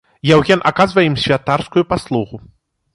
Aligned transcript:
Яўген 0.29 0.63
аказвае 0.71 1.05
ім 1.11 1.19
святарскую 1.27 1.83
паслугу. 1.95 2.45